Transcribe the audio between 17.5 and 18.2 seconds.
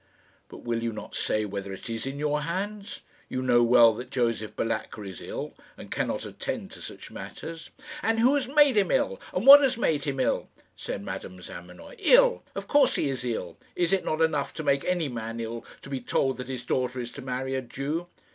a Jew?"